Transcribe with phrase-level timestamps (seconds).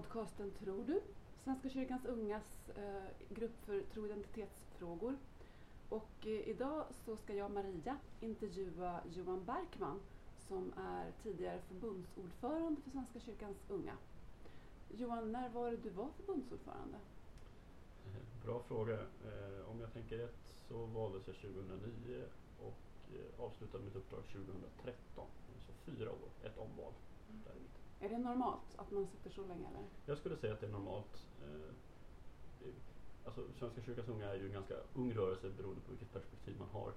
[0.00, 1.00] Podcasten Tror du?
[1.44, 5.16] Svenska kyrkans ungas eh, grupp för tro och identitetsfrågor.
[5.88, 10.00] Och eh, idag så ska jag, Maria, intervjua Johan Berkman
[10.48, 13.96] som är tidigare förbundsordförande för Svenska kyrkans unga.
[14.96, 16.98] Johan, när var det du var förbundsordförande?
[18.06, 18.94] Eh, bra fråga.
[19.00, 22.24] Eh, om jag tänker rätt så valdes jag 2009
[22.60, 25.26] och eh, avslutade mitt uppdrag 2013.
[25.66, 26.92] Så fyra år, ett omval.
[27.30, 27.42] Mm.
[27.44, 27.54] Där
[28.00, 29.68] är det normalt att man sitter så länge?
[29.68, 29.84] Eller?
[30.06, 31.26] Jag skulle säga att det är normalt.
[33.24, 36.68] Alltså, Svenska kyrkans unga är ju en ganska ung rörelse beroende på vilket perspektiv man
[36.68, 36.92] har.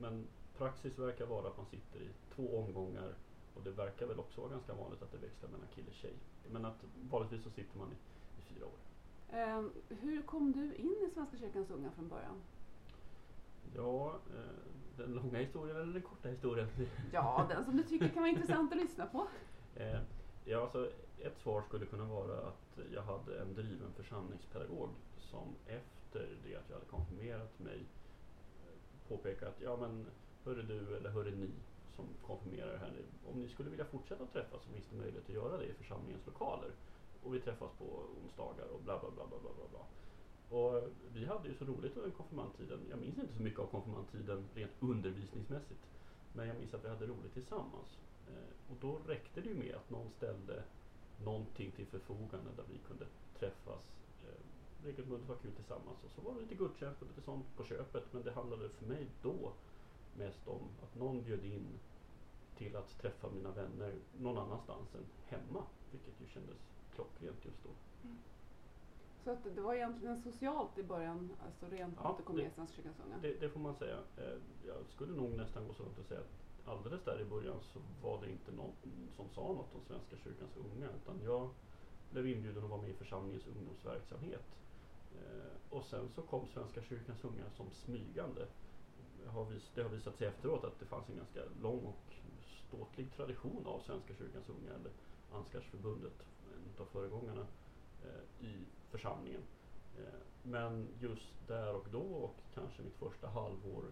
[0.00, 0.26] Men
[0.58, 3.14] praxis verkar vara att man sitter i två omgångar
[3.54, 6.14] och det verkar väl också vara ganska vanligt att det växlar mellan kille och tjej.
[6.50, 7.94] Men att vanligtvis så sitter man i,
[8.40, 8.78] i fyra år.
[9.28, 12.42] Eh, hur kom du in i Svenska kyrkans unga från början?
[13.74, 16.68] Ja, eh, den långa historien eller den korta historien?
[17.12, 19.28] Ja, den som du tycker kan vara intressant att lyssna på.
[19.76, 20.00] Eh,
[20.44, 24.88] ja, alltså, ett svar skulle kunna vara att jag hade en driven församlingspedagog
[25.18, 27.78] som efter det att jag hade konfirmerat mig
[28.64, 30.06] eh, påpekade att ja men
[30.44, 31.50] hörru du eller hörru ni
[31.96, 33.30] som konfirmerar här nu.
[33.30, 36.26] Om ni skulle vilja fortsätta träffas så finns det möjlighet att göra det i församlingens
[36.26, 36.70] lokaler.
[37.22, 37.84] Och vi träffas på
[38.22, 39.84] onsdagar och bla bla bla bla bla bla.
[40.58, 40.82] Och
[41.14, 42.80] vi hade ju så roligt under konfirmandtiden.
[42.90, 45.80] Jag minns inte så mycket av konfirmandtiden rent undervisningsmässigt.
[46.32, 47.98] Men jag minns att vi hade roligt tillsammans.
[48.28, 50.62] Eh, och då räckte det ju med att någon ställde
[51.24, 53.06] någonting till förfogande där vi kunde
[53.38, 53.84] träffas
[54.24, 56.04] eh, regelbundet vara kul tillsammans.
[56.04, 58.12] Och så var det lite gudstjänst och lite sånt på köpet.
[58.12, 59.52] Men det handlade för mig då
[60.18, 61.78] mest om att någon bjöd in
[62.56, 65.62] till att träffa mina vänner någon annanstans än hemma.
[65.90, 66.56] Vilket ju kändes
[66.94, 67.70] klockrent just då.
[68.04, 68.18] Mm.
[69.24, 72.18] Så att det var egentligen socialt i början, alltså rent ja,
[72.54, 73.18] Svenska kyrkans unga?
[73.22, 73.98] Det, det, får man säga.
[74.16, 77.60] Eh, jag skulle nog nästan gå så långt att säga att alldeles där i början
[77.72, 78.72] så var det inte någon
[79.16, 81.50] som sa något om Svenska kyrkans unga utan jag
[82.10, 84.46] blev inbjuden att vara med i församlingens ungdomsverksamhet.
[85.14, 88.46] Eh, och sen så kom Svenska kyrkans unga som smygande
[89.74, 92.14] det har visat sig efteråt att det fanns en ganska lång och
[92.68, 94.92] ståtlig tradition av Svenska kyrkans unga, eller
[95.32, 96.12] Ansgarsförbundet,
[96.52, 97.46] en av föregångarna
[98.04, 99.42] eh, i församlingen.
[99.98, 103.84] Eh, men just där och då och kanske mitt första halvår,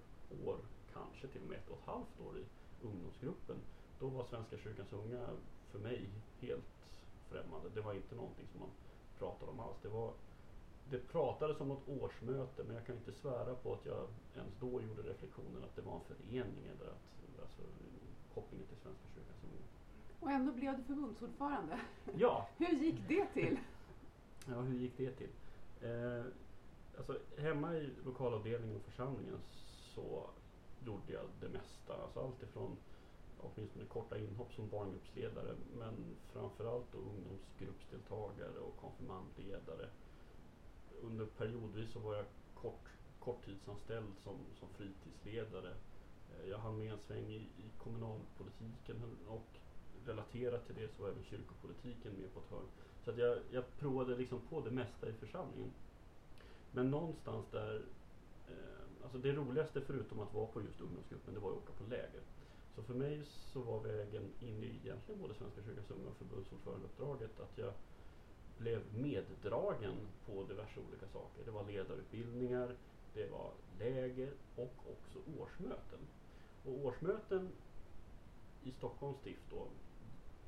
[0.44, 0.58] år,
[0.92, 2.44] kanske till och med ett och ett halvt år i
[2.84, 3.56] ungdomsgruppen,
[4.00, 5.26] då var Svenska kyrkans unga
[5.72, 6.08] för mig
[6.40, 6.64] helt
[7.30, 7.68] främmande.
[7.74, 8.70] Det var inte någonting som man
[9.18, 9.76] pratade om alls.
[9.82, 10.12] Det var
[10.90, 14.66] det pratades om något årsmöte men jag kan inte svära på att jag ens då
[14.66, 17.62] gjorde reflektionen att det var en förening eller att alltså,
[18.34, 19.50] kopplingen till Svenska kyrkan som
[20.20, 21.80] Och ändå blev du förbundsordförande.
[22.16, 22.48] Ja.
[22.56, 23.58] hur gick det till?
[24.48, 25.30] Ja, hur gick det till?
[25.80, 26.24] Eh,
[26.98, 29.38] alltså, hemma i lokalavdelningen och församlingen
[29.94, 30.30] så
[30.86, 32.02] gjorde jag det mesta.
[32.02, 32.76] Alltså allt ifrån
[33.38, 35.94] åtminstone korta inhopp som barngruppsledare men
[36.32, 39.88] framförallt då ungdomsgruppsdeltagare och konfirmandledare
[41.02, 42.24] under periodvis så var jag
[42.54, 42.88] kort,
[43.20, 45.74] korttidsanställd som, som fritidsledare.
[46.30, 49.46] Eh, jag hann med en sväng i, i kommunalpolitiken och
[50.06, 52.68] relaterat till det så var även kyrkopolitiken med på ett hörn.
[53.04, 55.72] Så att jag, jag provade liksom på det mesta i församlingen.
[56.72, 57.82] Men någonstans där,
[59.04, 62.22] alltså det roligaste förutom att vara på just ungdomsgruppen, det var att åka på läger.
[62.74, 67.40] Så för mig så var vägen in i egentligen både Svenska kyrkans unga och förbundsordförandeuppdraget
[67.40, 67.72] att jag
[68.58, 71.44] blev meddragen på diverse olika saker.
[71.44, 72.76] Det var ledarutbildningar,
[73.14, 75.98] det var läger och också årsmöten.
[76.64, 77.48] Och årsmöten
[78.64, 79.66] i Stockholms stift då,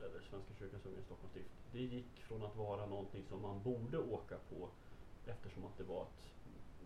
[0.05, 3.63] eller Svenska kyrkans unga i Stockholms stift, det gick från att vara någonting som man
[3.63, 4.69] borde åka på
[5.27, 6.36] eftersom att det var ett,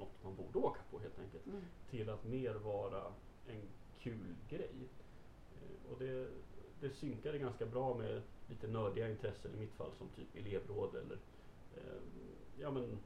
[0.01, 1.61] något man borde åka på helt enkelt, mm.
[1.91, 3.13] till att mer vara
[3.47, 3.63] en
[3.99, 4.89] kul grej.
[5.55, 6.29] Eh, och det,
[6.81, 11.19] det synkade ganska bra med lite nördiga intressen i mitt fall som typ elevråd eller
[11.77, 12.01] eh,
[12.59, 12.99] ja men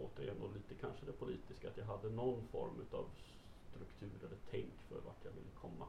[0.00, 3.06] återigen då lite kanske det politiska att jag hade någon form utav
[4.02, 5.86] struktur eller tänk för vart jag ville komma.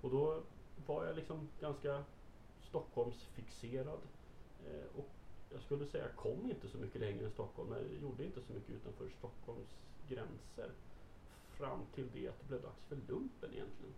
[0.00, 0.42] Och då
[0.86, 2.04] var jag liksom ganska
[2.62, 4.00] Stockholmsfixerad
[4.66, 5.08] eh, och
[5.52, 7.72] jag skulle säga kom inte så mycket längre än Stockholm.
[7.72, 9.68] Jag gjorde inte så mycket utanför Stockholms
[10.08, 10.70] gränser
[11.50, 13.94] fram till det att det blev dags för lumpen egentligen.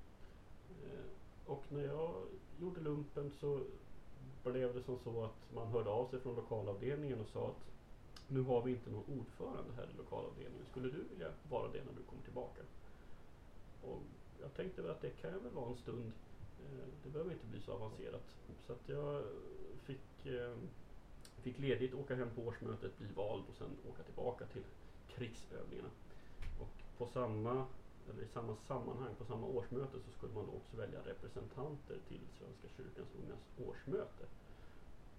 [0.84, 1.06] Eh,
[1.46, 2.14] och när jag
[2.60, 3.60] gjorde lumpen så
[4.44, 7.68] blev det som så att man hörde av sig från lokalavdelningen och sa att
[8.28, 10.66] nu har vi inte någon ordförande här i lokalavdelningen.
[10.70, 12.62] Skulle du vilja vara det när du kommer tillbaka?
[13.82, 14.00] Och
[14.40, 16.12] jag tänkte väl att det kan jag väl vara en stund.
[16.64, 18.36] Eh, det behöver inte bli så avancerat.
[18.66, 19.22] Så att jag
[19.86, 20.56] fick, eh,
[21.42, 24.62] fick ledigt, åka hem på årsmötet, bli vald och sen åka tillbaka till
[25.08, 25.90] krigsövningarna.
[26.60, 27.66] Och på samma
[28.10, 32.20] eller i samma sammanhang, på samma årsmöte, så skulle man då också välja representanter till
[32.38, 34.24] Svenska kyrkans ungas årsmöte.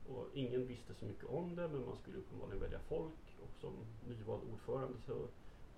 [0.10, 3.74] Och ingen visste så mycket om det men man skulle uppenbarligen välja folk och som
[4.08, 5.28] nyvald ordförande så,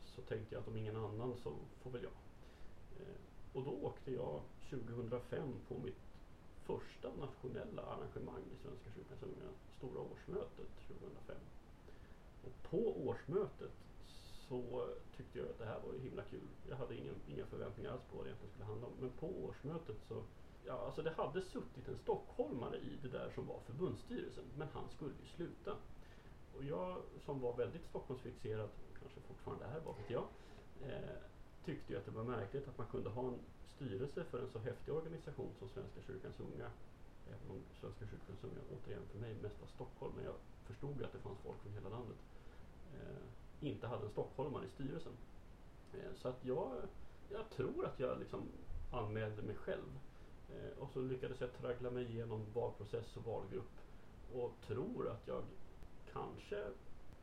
[0.05, 1.53] så tänkte jag att om ingen annan så
[1.83, 2.17] får väl jag.
[2.99, 3.19] Eh,
[3.53, 6.10] och då åkte jag 2005 på mitt
[6.65, 11.35] första nationella arrangemang i Svenska kyrkans unga, stora årsmötet 2005.
[12.43, 13.71] Och på årsmötet
[14.49, 16.47] så tyckte jag att det här var himla kul.
[16.69, 18.93] Jag hade ingen, inga förväntningar alls på vad det egentligen skulle handla om.
[18.99, 20.23] Men på årsmötet så,
[20.65, 24.43] ja alltså det hade suttit en stockholmare i det där som var förbundsstyrelsen.
[24.57, 25.71] Men han skulle ju sluta.
[26.57, 28.69] Och jag som var väldigt Stockholmsfixerad,
[28.99, 30.25] kanske fortfarande är, vad vet jag,
[30.81, 31.17] eh,
[31.65, 33.39] tyckte ju att det var märkligt att man kunde ha en
[33.81, 36.65] styrelse för en så häftig organisation som Svenska kyrkans unga.
[36.65, 40.35] Eh, Även om Svenska kyrkans unga återigen för mig mest var Stockholm, men jag
[40.67, 42.17] förstod ju att det fanns folk från hela landet.
[42.95, 45.13] Eh, inte hade en stockholmare i styrelsen.
[45.93, 46.71] Eh, så att jag,
[47.29, 48.41] jag tror att jag liksom
[48.91, 49.89] anmälde mig själv.
[50.49, 53.75] Eh, och så lyckades jag traggla mig igenom valprocess och valgrupp.
[54.33, 55.43] Och tror att jag
[56.13, 56.63] kanske,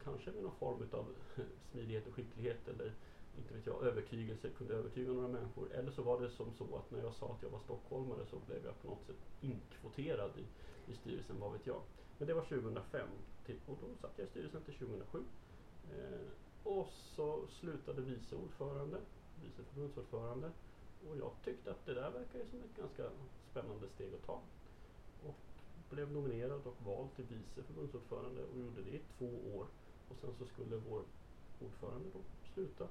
[0.05, 1.07] kanske med någon form av
[1.71, 2.93] smidighet och skicklighet eller
[3.39, 5.73] inte vet jag, övertygelse kunde övertyga några människor.
[5.73, 8.37] Eller så var det som så att när jag sa att jag var stockholmare så
[8.47, 10.45] blev jag på något sätt inkvoterad i,
[10.93, 11.81] i styrelsen, vad vet jag.
[12.19, 13.09] Men det var 2005
[13.47, 15.25] till, och då satt jag i styrelsen till 2007.
[15.93, 16.29] Eh,
[16.63, 18.99] och så slutade vice ordförande,
[19.43, 20.51] vice förbundsordförande.
[21.09, 23.11] Och jag tyckte att det där verkar som ett ganska
[23.51, 24.41] spännande steg att ta.
[25.27, 25.35] Och
[25.91, 29.67] blev nominerad och vald till vice förbundsordförande och gjorde det i två år.
[30.09, 31.03] Och sen så skulle vår
[31.61, 32.21] ordförande då
[32.55, 32.89] sluta.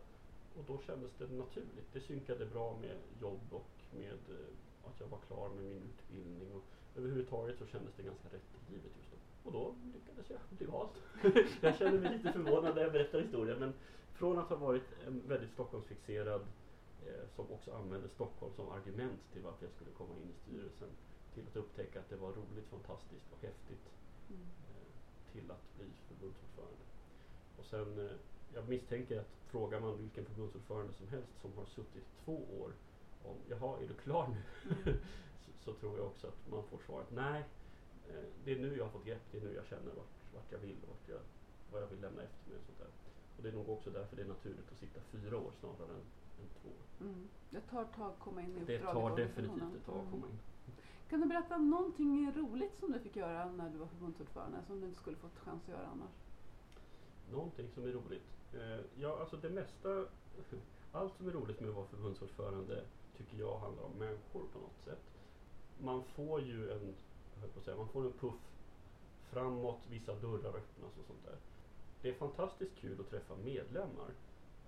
[0.55, 1.93] Och då kändes det naturligt.
[1.93, 6.51] Det synkade bra med jobb och med eh, att jag var klar med min utbildning.
[6.55, 6.63] Och
[6.97, 9.17] överhuvudtaget så kändes det ganska rätt givet just då.
[9.49, 10.89] Och då lyckades jag bli vald.
[11.61, 13.59] jag känner mig lite förvånad när jag berättar historien.
[13.59, 13.73] Men
[14.13, 16.41] från att ha varit en väldigt Stockholmsfixerad
[17.07, 20.89] eh, som också använde Stockholm som argument till varför jag skulle komma in i styrelsen
[21.33, 23.85] till att upptäcka att det var roligt, fantastiskt och häftigt
[24.29, 24.41] Mm.
[24.41, 26.83] eh, till att bli förbundsordförande.
[27.57, 28.15] Och sen, eh,
[28.53, 32.71] jag misstänker att frågar man vilken förbundsordförande som helst som har suttit två år
[33.23, 34.41] om jaha, är du klar nu?
[34.83, 34.99] Mm.
[35.45, 37.43] så, så tror jag också att man får svaret nej,
[38.09, 40.51] eh, det är nu jag har fått grepp, det är nu jag känner vart, vart
[40.51, 41.19] jag vill och vart jag,
[41.71, 42.57] vad jag vill lämna efter mig.
[42.59, 42.91] Och sånt där.
[43.37, 46.05] Och det är nog också därför det är naturligt att sitta fyra år snarare än,
[46.41, 47.07] än två år.
[47.07, 47.27] Mm.
[47.49, 48.93] Det tar ett tag att komma in i Det uppdraget.
[48.93, 50.39] tar och definitivt ett tag att komma in.
[51.09, 54.87] Kan du berätta någonting roligt som du fick göra när du var förbundsordförande som du
[54.87, 56.11] inte skulle fått chans att göra annars?
[57.31, 58.36] Någonting som är roligt.
[58.53, 60.05] Eh, ja, alltså det mesta,
[60.91, 62.83] allt som är roligt med att vara förbundsordförande
[63.17, 65.03] tycker jag handlar om människor på något sätt.
[65.79, 66.95] Man får ju en,
[67.41, 68.39] höll på att säga, man får en puff
[69.29, 71.37] framåt, vissa dörrar öppnas och sånt där.
[72.01, 74.11] Det är fantastiskt kul att träffa medlemmar.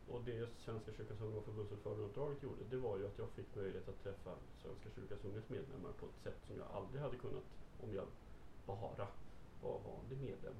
[0.09, 4.03] Och det Svenska kyrkans unga förbundsordförandeuppdraget gjorde, det var ju att jag fick möjlighet att
[4.03, 7.43] träffa Svenska kyrkans ungas medlemmar på ett sätt som jag aldrig hade kunnat
[7.83, 8.07] om jag
[8.65, 9.07] bara
[9.61, 10.53] var vanlig medlem.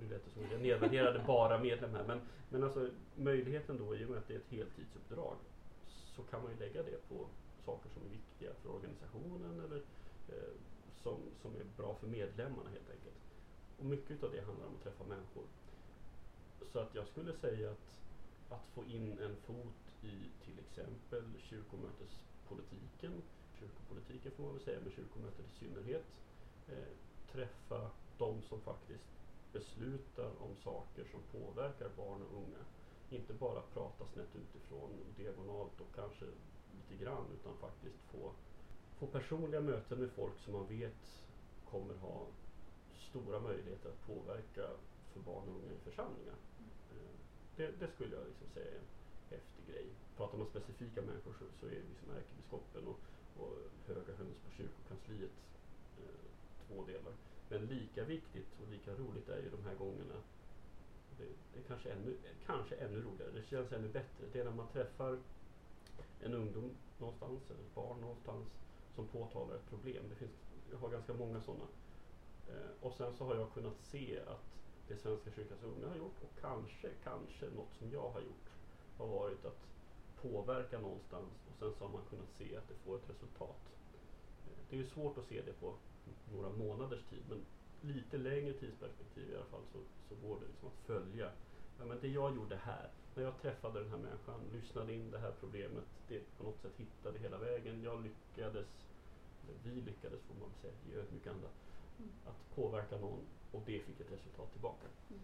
[0.00, 3.96] Nu lät det som att jag nedvärderade bara medlem här, men, men alltså möjligheten då
[3.96, 5.36] i och med att det är ett heltidsuppdrag
[6.16, 7.26] så kan man ju lägga det på
[7.64, 9.76] saker som är viktiga för organisationen eller
[10.28, 10.54] eh,
[11.02, 13.16] som, som är bra för medlemmarna helt enkelt.
[13.78, 15.44] Och mycket av det handlar om att träffa människor.
[16.72, 18.04] Så att jag skulle säga att
[18.48, 23.22] att få in en fot i till exempel kyrkomötespolitiken,
[23.58, 26.06] kyrkopolitiken får man väl säga, men kyrkomötet i synnerhet,
[26.68, 26.92] eh,
[27.32, 29.04] träffa de som faktiskt
[29.54, 32.62] beslutar om saker som påverkar barn och unga.
[33.10, 36.24] Inte bara prata snett utifrån diagonalt och kanske
[36.76, 38.32] lite grann utan faktiskt få,
[38.98, 41.02] få personliga möten med folk som man vet
[41.70, 42.26] kommer ha
[43.10, 44.66] stora möjligheter att påverka
[45.12, 46.38] för barn och unga i församlingar.
[46.92, 47.14] Eh,
[47.56, 48.90] det, det skulle jag liksom säga är en
[49.30, 49.86] häftig grej.
[50.16, 53.00] Pratar man specifika människor så, så är liksom ärkebiskopen och,
[53.42, 53.54] och
[53.86, 55.36] höga höns på kyrkokansliet
[56.02, 56.24] eh,
[56.66, 57.14] två delar.
[57.54, 60.14] Men lika viktigt och lika roligt är ju de här gångerna
[61.18, 64.26] det, det är kanske ännu, kanske ännu roligare, det känns ännu bättre.
[64.32, 65.18] Det är när man träffar
[66.20, 68.46] en ungdom någonstans, eller ett barn någonstans
[68.94, 70.04] som påtalar ett problem.
[70.08, 70.32] Det finns,
[70.70, 71.64] jag har ganska många sådana.
[72.48, 74.44] Eh, och sen så har jag kunnat se att
[74.88, 78.48] det Svenska kyrkans unga har gjort och kanske, kanske något som jag har gjort
[78.98, 79.60] har varit att
[80.22, 83.62] påverka någonstans och sen så har man kunnat se att det får ett resultat.
[84.46, 85.74] Eh, det är ju svårt att se det på
[86.32, 87.40] några månaders tid men
[87.80, 91.30] lite längre tidsperspektiv i alla fall så, så går det liksom att följa.
[91.78, 95.18] Ja, men det jag gjorde här, när jag träffade den här människan, lyssnade in det
[95.18, 97.82] här problemet, det på något sätt hittade hela vägen.
[97.82, 98.66] Jag lyckades,
[99.42, 101.48] eller vi lyckades får man säga i ödmjuk anda,
[101.98, 102.10] Mm.
[102.26, 103.20] att påverka någon
[103.52, 104.86] och det fick ett resultat tillbaka.
[105.10, 105.22] Mm.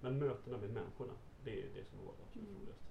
[0.00, 1.12] Men mötena med människorna,
[1.44, 2.60] det är det som har varit absolut Mm.
[2.60, 2.82] roligast.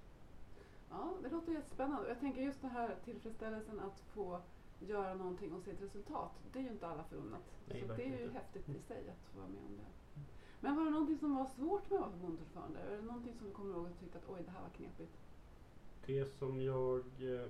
[0.90, 2.08] Ja, det låter jättespännande.
[2.08, 4.40] Jag tänker just den här tillfredsställelsen att få
[4.88, 6.32] göra någonting och se ett resultat.
[6.52, 7.42] Det är ju inte alla förunnat.
[7.68, 8.34] Nej, så det är ju inte.
[8.34, 8.82] häftigt i Mm.
[8.82, 10.20] sig att få vara med om det.
[10.60, 12.80] Men var det någonting som var svårt med att vara förbundsordförande?
[12.80, 15.12] Är det någonting som du kommer ihåg och tyckte att oj, det här var knepigt?
[16.06, 17.46] Det som jag eh,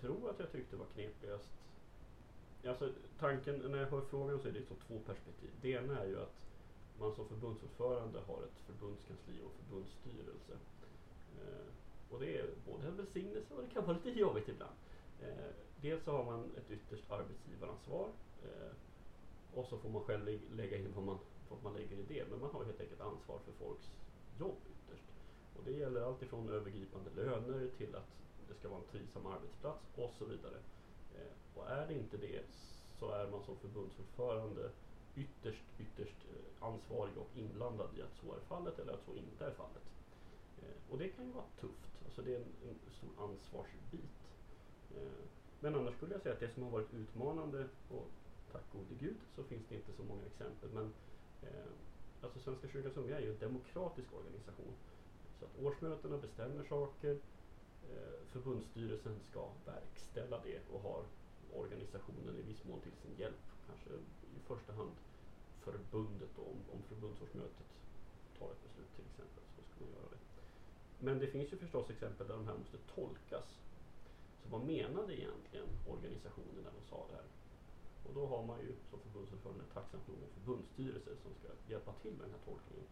[0.00, 1.50] tror att jag tyckte var knepigast.
[2.66, 5.50] Alltså tanken när jag hör frågan så är det liksom två perspektiv.
[5.62, 6.34] Det ena är ju att
[7.00, 10.52] man som förbundsordförande har ett förbundskansli och förbundsstyrelse.
[11.40, 11.66] Eh,
[12.10, 14.72] och det är både en välsignelse och det kan vara lite jobbigt ibland.
[15.22, 15.50] Eh,
[15.82, 18.08] dels så har man ett ytterst arbetsgivaransvar.
[18.44, 18.72] Eh,
[19.54, 21.18] och så får man själv lägga in vad man,
[21.48, 22.30] vad man lägger i det.
[22.30, 23.90] Men man har helt enkelt ansvar för folks
[24.38, 25.04] jobb ytterst.
[25.56, 28.10] Och det gäller allt ifrån övergripande löner till att
[28.48, 30.58] det ska vara en trivsam arbetsplats och så vidare.
[31.14, 32.42] Eh, och är det inte det
[32.98, 34.70] så är man som förbundsordförande
[35.16, 39.44] ytterst, ytterst eh, ansvarig och inblandad i att så är fallet eller att så inte
[39.46, 39.86] är fallet.
[40.62, 44.18] Eh, och det kan ju vara tufft, alltså det är en, en stor ansvarsbit.
[44.96, 45.24] Eh,
[45.60, 48.06] men annars skulle jag säga att det som har varit utmanande, och
[48.52, 50.92] tack gode gud så finns det inte så många exempel, men
[51.42, 51.70] eh,
[52.22, 54.74] alltså Svenska kyrkans unga är ju en demokratisk organisation.
[55.38, 57.18] Så att årsmötena bestämmer saker,
[57.90, 61.02] eh, förbundsstyrelsen ska verkställa det och har
[61.54, 63.44] organisationen i viss mån till sin hjälp.
[63.66, 63.90] Kanske
[64.36, 64.90] i första hand
[65.64, 67.68] förbundet då, om, om förbundsårsmötet
[68.38, 70.20] tar ett beslut till exempel så ska man göra det.
[71.00, 73.58] Men det finns ju förstås exempel där de här måste tolkas.
[74.50, 77.28] Vad menade egentligen organisationen när de sa det här?
[78.06, 82.12] Och då har man ju som förbundsordförande tacksamt nog en förbundsstyrelse som ska hjälpa till
[82.12, 82.86] med den här tolkningen.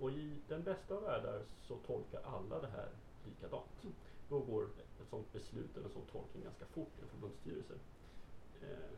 [0.00, 2.88] Och i den bästa av världar så tolkar alla det här
[3.26, 3.82] likadant.
[3.82, 3.94] Mm.
[4.28, 7.74] Då går ett sådant beslut eller en sån tolkning ganska fort i en förbundsstyrelse.
[8.62, 8.92] Eh,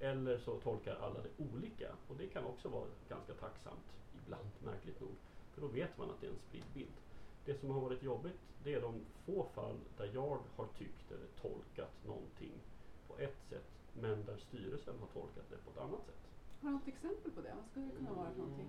[0.00, 3.86] eller så tolkar alla det olika och det kan också vara ganska tacksamt
[4.24, 5.14] ibland, märkligt nog.
[5.54, 6.96] För då vet man att det är en spridd bild.
[7.46, 11.26] Det som har varit jobbigt det är de få fall där jag har tyckt eller
[11.40, 12.52] tolkat någonting
[13.08, 16.22] på ett sätt men där styrelsen har tolkat det på ett annat sätt.
[16.60, 17.54] Har du något exempel på det?
[17.56, 18.66] Vad skulle det kunna vara för någonting?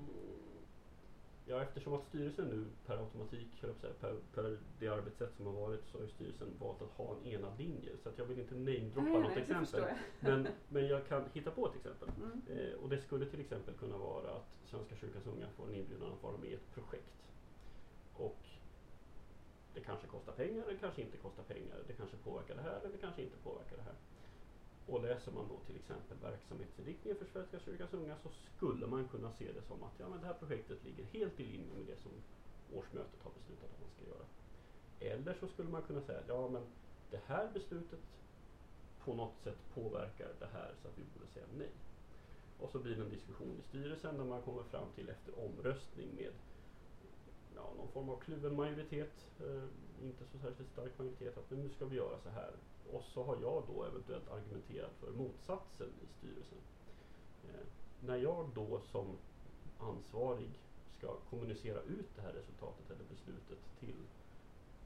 [1.49, 5.85] Ja, eftersom att styrelsen nu per automatik, säga, per, per det arbetssätt som har varit
[5.91, 7.91] så har styrelsen valt att ha en enad linje.
[8.03, 9.81] Så att jag vill inte namedroppa något nej, exempel.
[9.81, 9.97] jag.
[10.19, 12.09] Men, men jag kan hitta på ett exempel.
[12.17, 12.41] Mm.
[12.47, 16.11] Eh, och det skulle till exempel kunna vara att Svenska kyrkans unga får en inbjudan
[16.13, 17.13] att vara med i ett projekt.
[18.13, 18.46] Och
[19.77, 21.77] det kanske kostar pengar, det kanske inte kostar pengar.
[21.87, 23.97] Det kanske påverkar det här eller det kanske inte påverkar det här.
[24.87, 29.31] Och läser man då till exempel verksamhetsinriktningen för Svenska kyrkans unga så skulle man kunna
[29.31, 31.97] se det som att ja, men det här projektet ligger helt i linje med det
[32.03, 32.11] som
[32.77, 34.25] årsmötet har beslutat att man ska göra.
[34.99, 36.63] Eller så skulle man kunna säga ja men
[37.11, 37.99] det här beslutet
[39.03, 41.71] på något sätt påverkar det här så att vi borde säga nej.
[42.59, 46.09] Och så blir det en diskussion i styrelsen där man kommer fram till efter omröstning
[46.15, 46.33] med
[47.57, 49.63] ja, någon form av kluven majoritet, eh,
[50.07, 52.51] inte så särskilt stark majoritet, att nu ska vi göra så här.
[52.93, 56.61] Och så har jag då eventuellt argumenterat för motsatsen i styrelsen.
[57.47, 57.65] Eh,
[58.05, 59.17] när jag då som
[59.79, 60.49] ansvarig
[60.97, 64.01] ska kommunicera ut det här resultatet eller beslutet till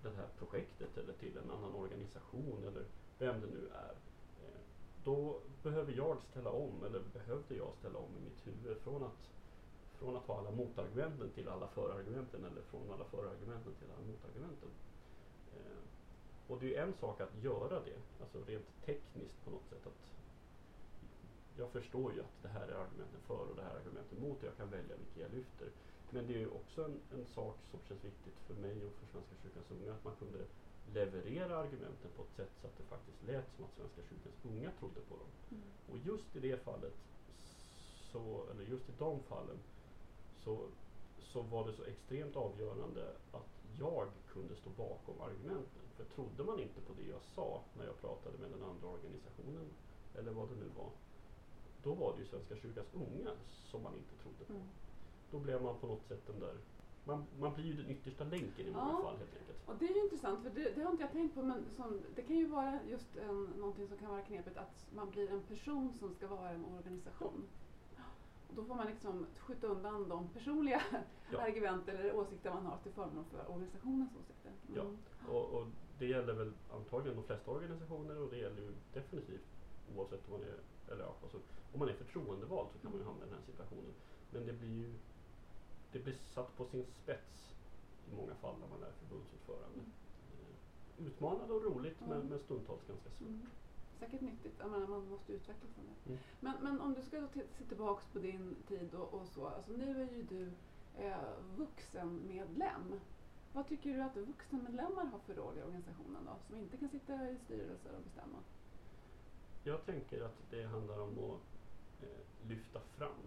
[0.04, 2.86] det här projektet eller till en annan organisation eller
[3.20, 3.96] vem det nu är.
[4.44, 4.62] Eh,
[5.04, 9.30] då behöver jag ställa om, eller behövde jag ställa om i mitt huvud från att,
[10.02, 14.70] från att ha alla motargumenten till alla förargumenten eller från alla förargumenten till alla motargumenten.
[15.56, 15.82] Eh,
[16.48, 19.86] och det är en sak att göra det, alltså rent tekniskt på något sätt.
[19.88, 20.02] att
[21.58, 24.38] Jag förstår ju att det här är argumenten för och det här är argumenten mot
[24.42, 25.70] och jag kan välja vilka jag lyfter.
[26.10, 29.06] Men det är ju också en, en sak som känns viktigt för mig och för
[29.12, 30.42] Svenska kyrkans unga att man kunde
[30.94, 34.72] leverera argumenten på ett sätt så att det faktiskt lät som att Svenska kyrkans unga
[34.80, 35.32] trodde på dem.
[35.52, 35.64] Mm.
[35.92, 36.98] Och just i det fallet,
[38.12, 39.60] så, eller just i de fallen,
[40.44, 40.60] så,
[41.20, 45.82] så var det så extremt avgörande att jag kunde stå bakom argumenten.
[45.98, 49.66] För trodde man inte på det jag sa när jag pratade med den andra organisationen,
[50.16, 50.90] eller vad det nu var,
[51.84, 53.32] då var det ju Svenska kyrkans unga
[53.72, 54.54] som man inte trodde på.
[54.54, 54.68] Mm.
[55.32, 56.58] Då blev man på något sätt den där,
[57.06, 59.02] man, man blir ju den yttersta länken i många Ja.
[59.04, 59.58] fall helt enkelt.
[59.70, 62.02] Och det är ju intressant, för det, det har inte jag tänkt på, men som,
[62.16, 65.44] det kan ju vara just en, någonting som kan vara knepigt, att man blir en
[65.44, 67.44] person som ska vara en organisation.
[68.56, 70.82] Då får man liksom skjuta undan de personliga
[71.32, 71.40] Ja.
[71.48, 74.52] argument eller åsikter man har till förmån för organisationens åsikter.
[74.76, 74.82] Ja.
[74.82, 74.98] Mm.
[75.30, 75.68] Och, och
[76.00, 79.48] det gäller väl antagligen de flesta organisationer och det gäller ju definitivt
[79.96, 80.58] oavsett om man är,
[80.94, 81.38] eller ja, alltså,
[81.74, 83.94] om man är förtroendevald så kan man ju hamna i den här situationen.
[84.32, 84.94] Men det blir ju
[85.92, 87.54] det blir satt på sin spets
[88.12, 89.80] i många fall när man är förbundsordförande.
[89.80, 92.06] Eh, Utmanande och roligt Ja.
[92.08, 93.28] men, men stundtals ganska svårt.
[94.02, 96.10] Säkert nyttigt, jag menar, man måste utvecklas från det.
[96.10, 96.20] Mm.
[96.40, 99.72] Men, men om du ska då se tillbaks på din tid och, och så, alltså
[99.72, 100.52] nu är ju du
[101.04, 103.00] eh, vuxenmedlem.
[103.54, 107.30] Vad tycker du att vuxenmedlemmar har för roll i organisationen då, som inte kan sitta
[107.30, 108.38] i styrelser och bestämma?
[109.64, 113.22] jag tänker att det handlar om att eh, lyfta fram.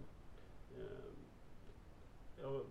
[0.77, 1.11] Eh,
[2.41, 2.61] ja,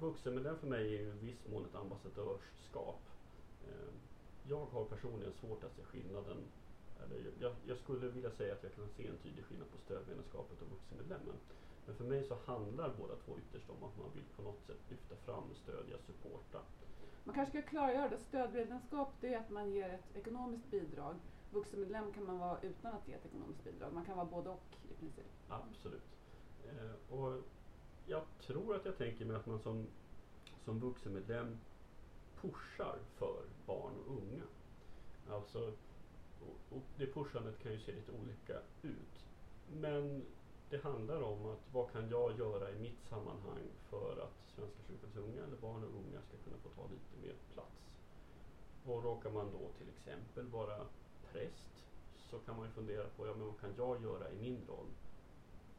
[0.00, 3.00] vuxenmedlem för mig är ju i viss mån ett ambassadörskap.
[3.68, 3.92] Eh,
[4.48, 6.36] jag har personligen svårt att se skillnaden
[7.40, 10.70] jag, jag, skulle vilja säga att jag kan se en tydlig skillnad på stödmedlemskapet och
[10.70, 11.36] vuxenmedlemmen.
[11.86, 14.80] Men för mig så handlar båda två ytterst om att man vill på något sätt
[14.90, 16.60] lyfta fram, stödja, supporta.
[17.24, 18.18] Man kanske ska klargöra det.
[18.18, 21.14] Stödmedlemskap det är att man ger ett ekonomiskt bidrag.
[21.50, 23.92] Vuxenmedlem kan man vara utan att ge ett ekonomiskt bidrag.
[23.92, 25.24] Man kan vara både och i princip.
[25.48, 26.02] Absolut.
[26.64, 27.42] Eh, och
[28.06, 29.86] jag tror att jag tänker mig att man som,
[30.64, 31.58] som vuxenmedlem
[32.40, 34.42] pushar för barn och unga.
[35.30, 35.72] Alltså
[36.70, 39.26] och det pushandet kan ju se lite olika ut.
[39.80, 40.24] Men
[40.70, 45.16] det handlar om att vad kan jag göra i mitt sammanhang för att Svenska kyrkans
[45.16, 47.80] unga eller barn och unga ska kunna få ta lite mer plats.
[48.86, 50.86] Och råkar man då till exempel vara
[51.32, 51.84] präst
[52.30, 54.90] så kan man ju fundera på ja, men vad kan jag göra i min roll?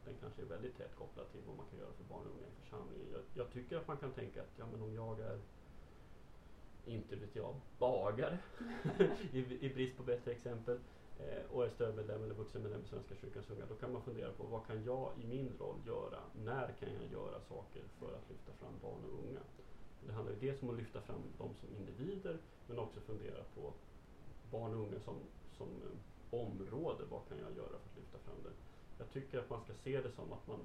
[0.04, 2.46] Den kanske är väldigt tätt kopplad till vad man kan göra för barn och unga
[2.46, 3.06] i församlingen.
[3.12, 5.38] Jag, jag tycker att man kan tänka att ja, men om jag är
[6.88, 8.38] inte vet jag, bagare
[9.32, 10.78] I, i brist på bättre exempel
[11.18, 13.66] eh, och är stödmedlem eller vuxenmedlem i Svenska kyrkans unga.
[13.68, 16.20] Då kan man fundera på vad kan jag i min roll göra?
[16.44, 19.40] När kan jag göra saker för att lyfta fram barn och unga?
[20.06, 23.72] Det handlar ju dels om att lyfta fram dem som individer men också fundera på
[24.50, 25.14] barn och unga som,
[25.56, 27.04] som eh, område.
[27.10, 28.54] Vad kan jag göra för att lyfta fram det?
[28.98, 30.60] Jag tycker att man ska se det som att man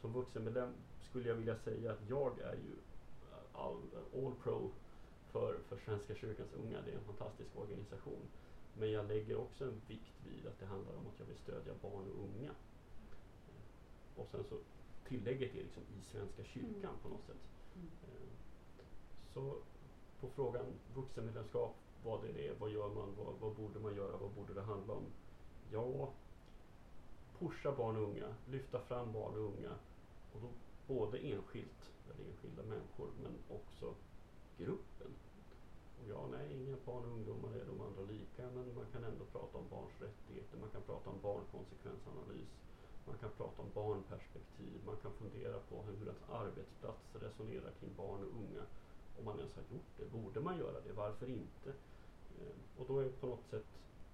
[0.00, 0.72] som vuxenmedlem
[1.08, 2.76] skulle jag vilja säga att jag är ju
[3.52, 3.82] all,
[4.14, 4.70] all pro
[5.36, 6.80] för, för Svenska kyrkans unga.
[6.84, 8.22] Det är en fantastisk organisation.
[8.78, 11.72] Men jag lägger också en vikt vid att det handlar om att jag vill stödja
[11.82, 12.50] barn och unga.
[14.16, 14.58] Och sen så
[15.08, 17.02] tillägget är liksom i Svenska kyrkan mm.
[17.02, 17.44] på något sätt.
[17.74, 17.88] Mm.
[18.02, 18.28] Eh,
[19.34, 19.56] så
[20.20, 24.30] på frågan vuxenmedlemskap, vad är det, vad gör man, vad, vad borde man göra, vad
[24.30, 25.04] borde det handla om?
[25.72, 26.12] Ja,
[27.38, 29.72] pusha barn och unga, lyfta fram barn och unga.
[30.32, 30.48] Och då
[30.94, 33.94] både enskilt, eller enskilda människor, men också
[34.58, 35.10] gruppen.
[35.98, 39.24] Och ja, nej, inga barn och ungdomar är de andra lika, men man kan ändå
[39.24, 42.52] prata om barns rättigheter, man kan prata om barnkonsekvensanalys,
[43.06, 48.20] man kan prata om barnperspektiv, man kan fundera på hur en arbetsplats resonerar kring barn
[48.24, 48.64] och unga.
[49.18, 50.92] Om man ens har gjort det, borde man göra det?
[50.92, 51.70] Varför inte?
[52.38, 53.66] Eh, och då är på något sätt,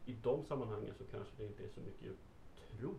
[0.06, 2.12] i de sammanhangen så kanske det inte är så mycket
[2.78, 2.94] tro,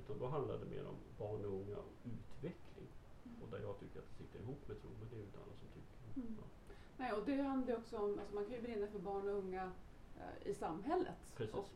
[0.00, 2.88] utan då handlar det mer om barn och unga och utveckling.
[3.24, 3.42] Mm.
[3.42, 5.38] Och där jag tycker att det sitter ihop med tro, men det är ju inte
[5.38, 6.20] alla som tycker.
[6.20, 6.36] Mm.
[6.40, 6.59] Ja.
[7.00, 9.72] Nej, och det handlar också om, alltså man kan ju brinna för barn och unga
[10.16, 11.20] eh, i samhället
[11.52, 11.68] och,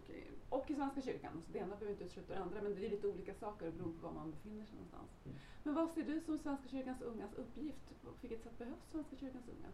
[0.49, 1.43] och i Svenska kyrkan.
[1.47, 3.99] Så det ena behöver inte utesluta det andra men det är lite olika saker beroende
[4.01, 5.11] på var man befinner sig någonstans.
[5.25, 5.39] Mm.
[5.63, 8.03] Men vad ser du som Svenska kyrkans ungas uppgift?
[8.03, 9.71] På vilket sätt behövs Svenska kyrkans unga?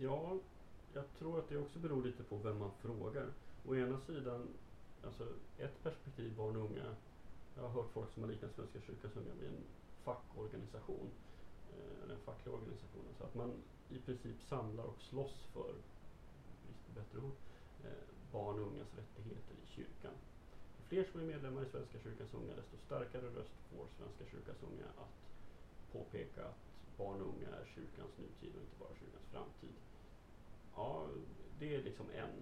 [0.00, 0.38] Ja,
[0.92, 3.32] jag tror att det också beror lite på vem man frågar.
[3.68, 4.48] Å ena sidan,
[5.04, 5.26] alltså
[5.58, 6.94] ett perspektiv barn och unga.
[7.56, 9.64] Jag har hört folk som har liknat Svenska kyrkans unga vid en
[10.04, 11.10] fackorganisation.
[11.74, 13.12] Eh, den fackliga organisationen.
[13.18, 13.52] Så att man
[13.90, 15.72] i princip samlar och slåss för,
[16.62, 17.36] brist på bättre ord,
[17.84, 20.14] eh, barn och ungas rättigheter i kyrkan.
[20.78, 24.62] Ju fler som är medlemmar i Svenska kyrkans unga desto starkare röst får Svenska kyrkans
[24.62, 25.18] unga att
[25.92, 26.62] påpeka att
[26.96, 29.76] barn och unga är kyrkans nutid och inte bara kyrkans framtid.
[30.76, 31.08] Ja,
[31.58, 32.34] det är liksom en,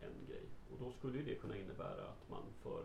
[0.00, 0.46] en grej.
[0.70, 2.84] Och då skulle ju det kunna innebära att man för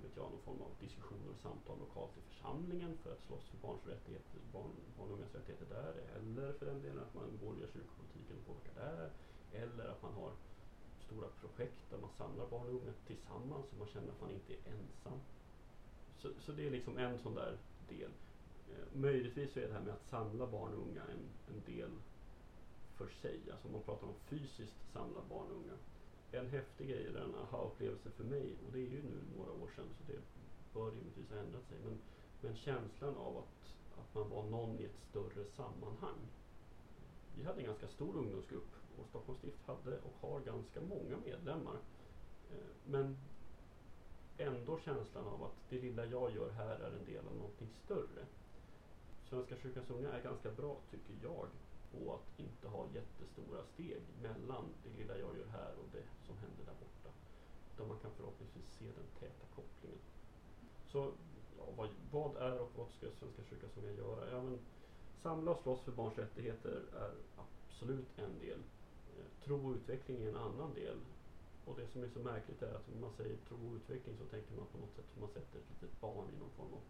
[0.00, 3.44] inte vet jag, någon form av diskussioner och samtal lokalt i församlingen för att slåss
[3.50, 5.92] för barns rättigheter, barn, barn och ungas rättigheter där.
[6.16, 9.10] Eller för den delen att man går via kyrkopolitiken och påverkar där.
[9.62, 10.32] Eller att man har
[11.06, 14.52] stora projekt där man samlar barn och unga tillsammans så man känner att man inte
[14.52, 15.18] är ensam.
[16.20, 17.58] Så, så det är liksom en sån där
[17.88, 18.12] del.
[18.70, 21.90] Eh, möjligtvis så är det här med att samla barn och unga en, en del
[22.96, 23.40] för sig.
[23.52, 25.76] Alltså om man pratar om fysiskt samla barn och unga
[26.32, 29.70] en häftig grej, eller en aha-upplevelse för mig, och det är ju nu några år
[29.76, 30.18] sedan så det
[30.74, 31.98] bör rimligtvis ha ändrat sig, men,
[32.40, 36.20] men känslan av att, att man var någon i ett större sammanhang.
[37.36, 41.78] Vi hade en ganska stor ungdomsgrupp och Stockholms stift hade och har ganska många medlemmar.
[42.52, 43.16] Eh, men
[44.38, 48.26] ändå känslan av att det lilla jag gör här är en del av någonting större.
[49.28, 51.46] Svenska kyrkans unga är ganska bra, tycker jag,
[51.92, 56.36] på att inte ha jättestora steg mellan det lilla jag gör här och det som
[56.36, 57.10] händer där borta.
[57.74, 59.98] Utan man kan förhoppningsvis se den täta kopplingen.
[60.86, 61.12] Så
[61.58, 64.30] ja, vad, vad, är och vad ska Svenska kyrkan som jag göra?
[64.30, 64.58] Ja, men,
[65.22, 68.58] samla och slåss för barns rättigheter är absolut en del.
[69.16, 70.98] Eh, tro och utveckling är en annan del.
[71.64, 74.24] Och det som är så märkligt är att när man säger tro och utveckling så
[74.24, 76.82] tänker man på något sätt hur man sätter ett litet barn i någon form av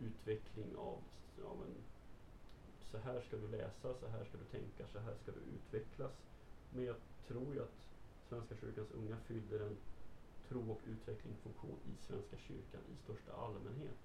[0.00, 0.98] utveckling av,
[1.44, 1.74] av en
[2.94, 6.14] så här ska du läsa, så här ska du tänka, så här ska du utvecklas.
[6.74, 6.96] Men jag
[7.28, 7.78] tror ju att
[8.28, 9.76] Svenska kyrkans unga fyller en
[10.48, 14.00] tro och utvecklingsfunktion i Svenska kyrkan i största allmänhet.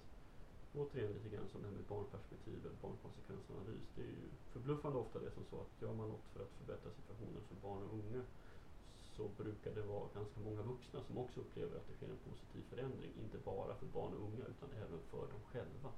[0.80, 3.88] Återigen lite grann som det här med barnperspektivet, barnkonsekvensanalys.
[3.95, 6.91] Det är ju förbluffande ofta det som så att gör man något för att förbättra
[6.99, 8.21] situationen för barn och unga
[9.15, 12.63] så brukar det vara ganska många vuxna som också upplever att det sker en positiv
[12.71, 13.12] förändring.
[13.23, 15.89] Inte bara för barn och unga utan även för dem själva.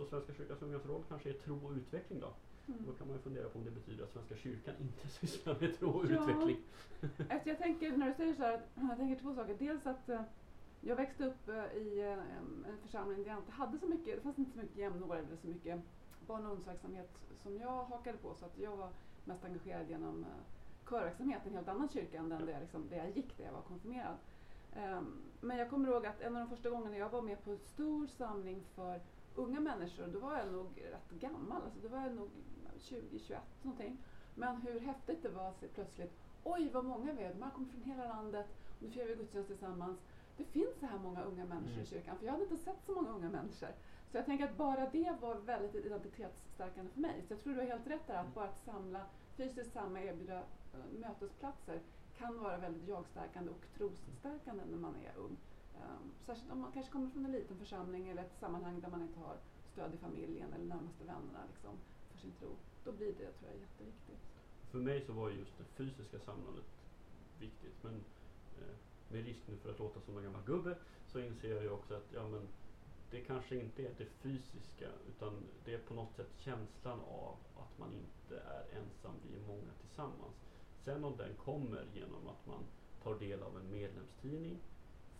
[0.00, 2.32] Så Svenska kyrkans ungas roll kanske är tro och utveckling då?
[2.68, 2.84] Mm.
[2.86, 5.78] Då kan man ju fundera på om det betyder att Svenska kyrkan inte sysslar med
[5.78, 6.22] tro och Ja.
[6.22, 6.56] utveckling.
[7.30, 9.56] Alltså jag tänker, när du säger så här, jag tänker två saker.
[9.58, 10.22] Dels att eh,
[10.80, 12.12] jag växte upp eh, i eh,
[12.70, 15.36] en församling där jag inte hade så mycket, det fanns inte så mycket jämnåriga eller
[15.36, 15.80] så mycket
[16.26, 17.10] barn och ungdomsverksamhet
[17.42, 18.34] som jag hakade på.
[18.34, 18.88] Så att jag var
[19.24, 22.88] mest engagerad genom eh, körverksamhet i en helt annan kyrka än den där jag, liksom,
[22.88, 24.16] där jag gick, där jag var konfirmerad.
[24.72, 27.50] Ehm, men jag kommer ihåg att en av de första gångerna jag var med på
[27.50, 29.00] en stor samling för
[29.34, 32.28] unga människor, då var jag nog rätt gammal, alltså då var jag nog
[32.78, 33.96] 20-21 någonting.
[34.34, 36.12] Men hur häftigt det var att se plötsligt,
[36.44, 39.14] oj vad många vi är, de här kommer från hela landet, och nu firar vi
[39.14, 39.98] gudstjänst tillsammans.
[40.36, 41.82] Det finns så här många unga människor Mm.
[41.82, 43.68] i kyrkan, för jag hade inte sett så många unga människor.
[44.10, 47.22] Så jag tänker att bara det var väldigt identitetsstärkande för mig.
[47.28, 48.34] Så jag tror du har helt rätt där, att Mm.
[48.34, 51.80] bara att samla, fysiskt samla, erbjuda eh, mötesplatser
[52.18, 55.36] kan vara väldigt jagstärkande och trosstärkande när man är ung.
[55.88, 59.02] Um, särskilt om man kanske kommer från en liten församling eller ett sammanhang där man
[59.02, 59.36] inte har
[59.72, 61.74] stöd i familjen eller närmaste vännerna liksom,
[62.10, 62.48] för sin tro.
[62.84, 64.20] Då blir det, tror jag, jätteviktigt.
[64.70, 66.64] För mig så var just det fysiska samlandet
[67.38, 67.82] viktigt.
[67.82, 67.94] Men
[68.58, 68.76] eh,
[69.08, 71.94] med risk nu för att låta som en gammal gubbe så inser jag ju också
[71.94, 72.48] att ja, men
[73.10, 77.78] det kanske inte är det fysiska utan det är på något sätt känslan av att
[77.78, 80.34] man inte är ensam, vi är många tillsammans.
[80.84, 82.64] Sen om den kommer genom att man
[83.02, 84.58] tar del av en medlemstidning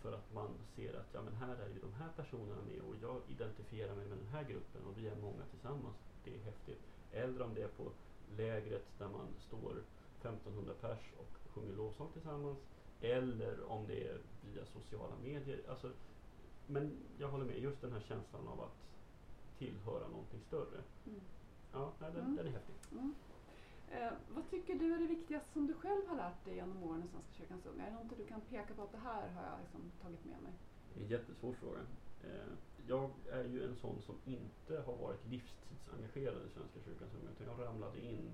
[0.01, 2.95] för att man ser att ja, men här är ju de här personerna med och
[3.01, 5.95] jag identifierar mig med den här gruppen och vi är många tillsammans.
[6.23, 6.79] Det är häftigt.
[7.11, 7.91] Eller om det är på
[8.37, 9.83] lägret där man står
[10.21, 12.57] 1500 pers och sjunger lovsång tillsammans.
[13.01, 14.17] Eller om det är
[14.53, 15.61] via sociala medier.
[15.69, 15.91] Alltså,
[16.67, 18.77] men jag håller med, just den här känslan av att
[19.57, 20.81] tillhöra någonting större.
[21.07, 21.21] Mm.
[21.73, 22.35] Ja, den, Mm.
[22.35, 22.75] den är häftig.
[22.91, 23.15] Mm.
[23.93, 27.03] Eh, vad tycker du är det viktigaste som du själv har lärt dig genom åren
[27.03, 27.85] i Svenska kyrkans unga?
[27.85, 30.41] Är det något du kan peka på att det här har jag liksom tagit med
[30.41, 30.53] mig?
[30.93, 31.79] Det är en jättesvår fråga.
[32.23, 32.51] Eh,
[32.87, 37.31] jag är ju en sån som inte har varit livstidsengagerad i Svenska kyrkans unga.
[37.31, 38.31] Utan jag ramlade in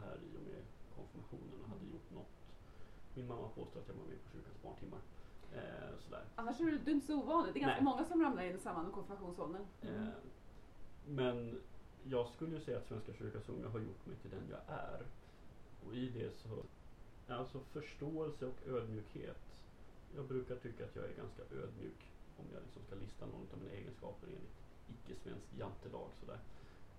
[0.00, 0.62] här i och med
[0.96, 2.34] konfirmationen och hade gjort något.
[3.14, 5.00] Min mamma påstår att jag var med på kyrkans barntimmar.
[5.52, 6.24] Eh, sådär.
[6.34, 7.54] Annars är det, det är inte så ovanligt.
[7.54, 7.90] Det är ganska Nej.
[7.90, 9.66] många som ramlar in i samband med konfirmationsåldern.
[9.82, 10.02] Mm.
[10.02, 10.08] Eh,
[11.06, 11.60] men
[12.10, 15.02] jag skulle ju säga att Svenska kyrkans unga har gjort mig till den jag är.
[15.86, 16.62] Och i det så,
[17.28, 19.44] alltså förståelse och ödmjukhet.
[20.16, 22.00] Jag brukar tycka att jag är ganska ödmjuk
[22.38, 24.58] om jag liksom ska lista någon av mina egenskaper enligt
[24.94, 26.10] icke-svensk jantelag.
[26.20, 26.40] Sådär.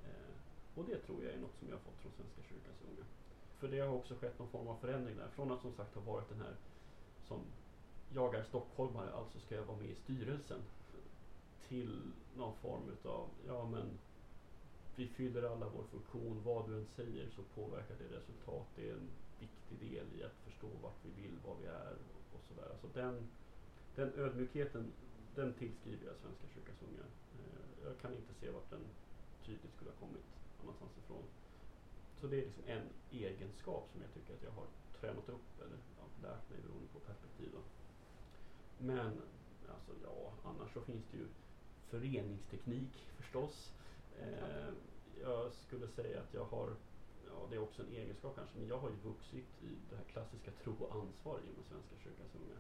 [0.08, 0.34] Eh,
[0.76, 3.06] och det tror jag är något som jag har fått från Svenska kyrkans unga.
[3.60, 5.28] För det har också skett någon form av förändring där.
[5.28, 6.56] Från att som sagt ha varit den här
[7.28, 7.42] som
[8.14, 10.62] jag är stockholmare, alltså ska jag vara med i styrelsen.
[11.68, 13.98] Till någon form utav, ja men
[14.98, 18.68] vi fyller alla vår funktion, vad du än säger så påverkar det resultat.
[18.76, 21.94] Det är en viktig del i att förstå vart vi vill, vad vi är
[22.34, 22.70] och, sådär.
[22.72, 23.28] Alltså den,
[23.96, 24.92] den ödmjukheten,
[25.36, 27.08] den tillskriver jag Svenska kyrkans unga.
[27.40, 28.86] Eh, jag kan inte se vart den
[29.46, 30.28] tydligt skulle ha kommit
[30.62, 31.24] annanstans ifrån.
[32.22, 34.68] Så det är liksom en egenskap som jag tycker att jag har
[35.00, 37.50] tränat upp eller ja, lärt mig beroende på perspektiv.
[37.54, 37.62] Då.
[38.80, 39.12] Men
[39.74, 41.28] alltså ja, annars så finns det ju
[41.90, 43.72] föreningsteknik förstås.
[44.22, 44.74] Eh,
[45.22, 46.70] jag skulle säga att jag har,
[47.28, 50.04] ja det är också en egenskap kanske, men jag har ju vuxit i det här
[50.04, 52.60] klassiska tro och ansvar inom Svenska kyrkans unga.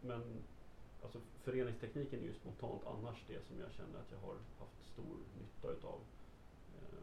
[0.00, 0.42] Men
[1.02, 5.16] alltså, föreningstekniken är ju spontant annars det som jag känner att jag har haft stor
[5.40, 6.00] nytta utav.
[6.76, 7.02] Eh,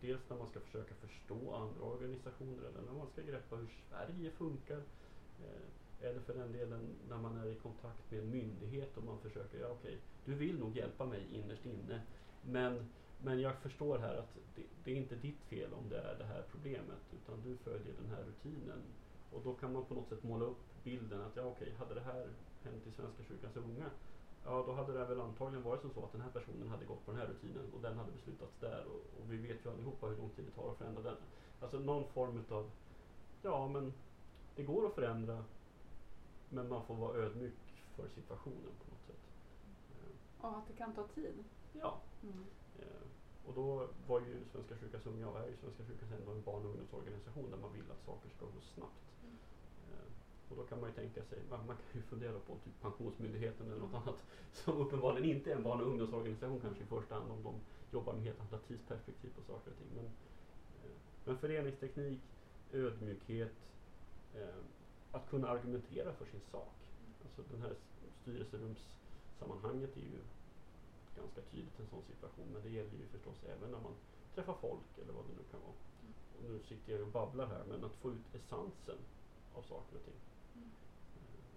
[0.00, 4.30] dels när man ska försöka förstå andra organisationer eller när man ska greppa hur Sverige
[4.30, 4.82] funkar.
[5.44, 5.68] Eh,
[6.00, 9.58] eller för den delen när man är i kontakt med en myndighet och man försöker,
[9.60, 12.00] ja okej, du vill nog hjälpa mig innerst inne.
[12.42, 12.88] Men,
[13.22, 16.24] men jag förstår här att det, det är inte ditt fel om det är det
[16.24, 18.82] här problemet utan du följer den här rutinen.
[19.32, 22.00] Och då kan man på något sätt måla upp bilden att ja okej, hade det
[22.00, 22.28] här
[22.64, 23.90] hänt i Svenska kyrkans unga
[24.44, 27.04] Ja, då hade det väl antagligen varit som så att den här personen hade gått
[27.04, 30.06] på den här rutinen och den hade beslutats där och, och vi vet ju allihopa
[30.06, 31.16] hur lång tid det tar att förändra den.
[31.60, 32.70] Alltså någon form utav,
[33.42, 33.92] ja men
[34.56, 35.44] det går att förändra
[36.48, 37.54] men man får vara ödmjuk
[37.96, 39.16] för situationen på något sätt.
[40.40, 41.44] Och att det kan ta tid.
[41.72, 42.44] Ja, Mm.
[42.78, 43.04] Eh,
[43.46, 46.62] och då var ju Svenska kyrkans unga och är ju Svenska kyrkans ändå en barn
[46.64, 49.04] och ungdomsorganisation där man vill att saker ska gå snabbt.
[49.24, 49.36] Mm.
[50.48, 53.66] Och då kan man ju tänka sig, man, man kan ju fundera på typ Pensionsmyndigheten
[53.66, 57.30] eller något annat som uppenbarligen inte är en barn och ungdomsorganisation kanske i första hand
[57.30, 57.54] om de
[57.96, 59.90] jobbar med helt andra tidsperspektiv på saker och ting.
[59.96, 62.20] Men, eh, men föreningsteknik,
[62.72, 63.56] ödmjukhet,
[64.34, 64.62] eh,
[65.12, 66.74] att kunna argumentera för sin sak.
[67.22, 67.74] Alltså alltså den här
[68.22, 70.20] styrelserumssammanhanget är ju
[71.20, 72.48] ganska tydligt en sån situation.
[72.52, 73.94] Men det gäller ju förstås även när man
[74.34, 75.78] träffar folk eller vad det nu kan vara.
[76.34, 79.00] Och nu sitter jag och babblar här men att få ut essensen
[79.56, 80.20] av saker och ting.
[80.56, 80.70] Mm.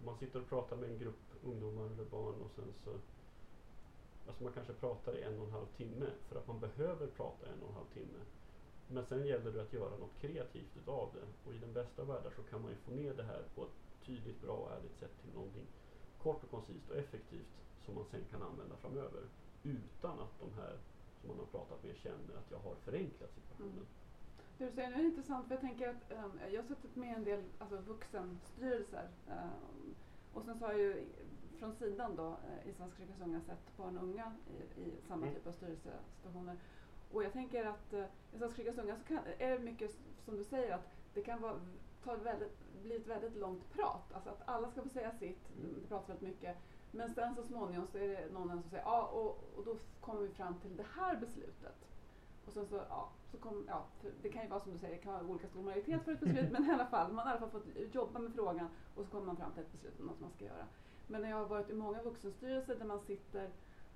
[0.06, 2.91] Man sitter och pratar med en grupp ungdomar eller barn och sen så
[4.28, 7.47] Alltså man kanske pratar i en och en halv timme för att man behöver prata
[7.47, 8.19] en och en halv timme.
[8.88, 11.50] Men sen gäller det att göra något kreativt utav det.
[11.50, 13.63] Och i den bästa av världar så kan man ju få ner det här på
[13.63, 15.67] ett tydligt, bra och ärligt sätt till någonting
[16.24, 17.54] kort och koncist och effektivt
[17.86, 19.21] som man sen kan använda framöver.
[19.63, 20.78] Utan att de här
[21.21, 23.71] som man har pratat med känner att jag har förenklat situationen.
[23.74, 23.86] Mm.
[24.58, 27.24] Du säger nu är intressant för jag tänker att um, jag har suttit med en
[27.24, 29.95] del alltså, vuxenstyrelser um,
[30.34, 31.06] och sen så har jag ju
[31.60, 34.34] från sidan då uh, i Svenska kyrkans unga sett barn och unga
[34.78, 35.36] i, i samma Mm.
[35.36, 36.58] typ av styrelsesituationer.
[37.12, 39.91] Och jag tänker att uh, i Svenska kyrkans unga så kan, är det mycket
[40.26, 41.60] som du säger att det kan vara,
[42.04, 44.13] ta väldigt, bli ett väldigt långt prat.
[44.13, 45.76] Alltså att alla ska få säga sitt, Mm.
[45.82, 46.58] det pratas väldigt mycket.
[46.92, 50.22] Men sen så småningom så är det någon som säger ja och, och då kommer
[50.22, 51.76] vi fram till det här beslutet.
[52.46, 53.86] Och sen så, ja, så kom, ja,
[54.22, 56.20] det kan ju vara som du säger, det kan vara olika stor majoritet för ett
[56.20, 59.06] beslut, men i alla fall, man har i alla fall fått jobba med frågan och
[59.06, 60.66] så kommer man fram till ett beslut om något man ska göra.
[61.08, 63.50] Men när jag har varit i många vuxenstyrelser där man sitter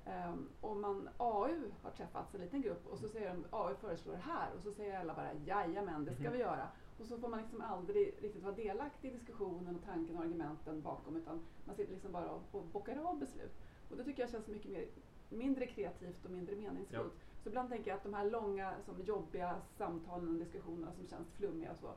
[0.06, 4.14] ehm, och man, AU har träffats, en liten grupp, och så säger de AU föreslår
[4.14, 6.68] det här och så säger alla bara jajamän, det ska vi göra.
[7.00, 10.82] Och så får man liksom aldrig riktigt vara delaktig i diskussionen och tanken och argumenten
[10.82, 13.54] bakom utan man sitter liksom bara och, bockar av beslut.
[13.90, 14.86] Och det tycker jag känns mycket mer,
[15.30, 17.14] mindre kreativt och mindre meningsfullt.
[17.44, 21.28] Så ibland tänker jag att de här långa, som jobbiga samtalen och diskussionerna som känns
[21.32, 21.92] flummiga och så,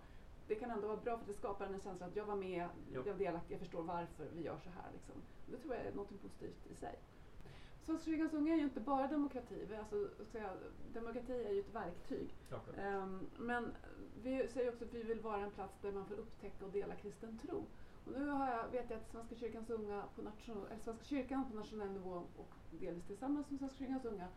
[0.49, 3.03] det kan ändå vara bra för det skapar en känsla att jag var med, Jo.
[3.07, 4.93] jag är delaktig, jag förstår varför vi gör så här.
[4.93, 5.15] Liksom.
[5.47, 6.99] Det tror jag är något positivt i sig.
[7.89, 9.69] Svenska kyrkans unga är ju inte bara demokrati.
[9.79, 10.51] Alltså, säga,
[10.95, 12.35] demokrati är ju ett verktyg.
[12.79, 13.75] Ehm, men
[14.23, 16.95] vi säger också att vi vill vara en plats där man får upptäcka och dela
[16.95, 17.65] kristen tro.
[18.05, 21.57] Och nu har jag, vet jag att Svenska kyrkans unga på nation, Svenska kyrkan på
[21.57, 24.29] nationell nivå och delvis tillsammans med Svenska kyrkans unga